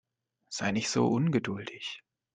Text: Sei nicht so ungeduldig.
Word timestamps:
Sei 0.49 0.71
nicht 0.71 0.89
so 0.89 1.05
ungeduldig. 1.05 2.03